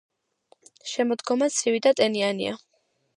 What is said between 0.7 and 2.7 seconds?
შემოდგომა ცივი და ტენიანია.